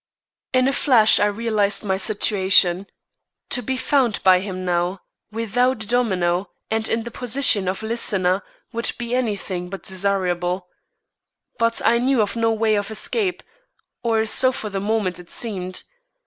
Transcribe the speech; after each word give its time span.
In 0.51 0.67
a 0.67 0.73
flash 0.73 1.19
I 1.19 1.27
realized 1.27 1.83
my 1.83 1.95
situation. 1.95 2.87
To 3.51 3.61
be 3.61 3.77
found 3.77 4.19
by 4.23 4.39
him 4.39 4.65
now, 4.65 5.03
without 5.31 5.83
a 5.83 5.87
domino, 5.87 6.49
and 6.71 6.89
in 6.89 7.03
the 7.03 7.11
position 7.11 7.67
of 7.67 7.83
listener, 7.83 8.41
would 8.73 8.93
be 8.97 9.13
any 9.13 9.35
thing 9.35 9.69
but 9.69 9.83
desirable. 9.83 10.67
But 11.59 11.85
I 11.85 11.99
knew 11.99 12.19
of 12.19 12.35
no 12.35 12.51
way 12.51 12.73
of 12.77 12.89
escape, 12.89 13.43
or 14.01 14.25
so 14.25 14.51
for 14.51 14.71
the 14.71 14.79
moment 14.81 15.19
it 15.19 15.29
seemed. 15.29 15.83